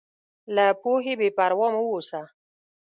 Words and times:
له 0.55 0.65
پوهې 0.81 1.13
بېپروا 1.19 1.67
مه 1.73 1.81
اوسه. 1.87 2.21